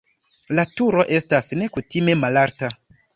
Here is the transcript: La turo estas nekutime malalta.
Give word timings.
La 0.59 0.63
turo 0.79 1.03
estas 1.17 1.49
nekutime 1.59 2.17
malalta. 2.23 2.71